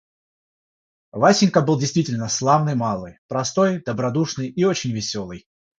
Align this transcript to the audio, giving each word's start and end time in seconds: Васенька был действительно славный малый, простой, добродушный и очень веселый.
Васенька 1.11 1.61
был 1.61 1.77
действительно 1.77 2.27
славный 2.27 2.73
малый, 2.73 3.19
простой, 3.27 3.83
добродушный 3.83 4.47
и 4.47 4.63
очень 4.63 4.93
веселый. 4.93 5.47